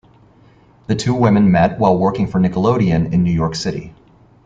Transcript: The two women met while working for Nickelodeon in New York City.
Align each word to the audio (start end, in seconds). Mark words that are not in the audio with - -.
The 0.87 0.95
two 0.95 1.13
women 1.13 1.51
met 1.51 1.77
while 1.77 1.95
working 1.95 2.25
for 2.25 2.39
Nickelodeon 2.39 3.13
in 3.13 3.23
New 3.23 3.31
York 3.31 3.53
City. 3.53 3.93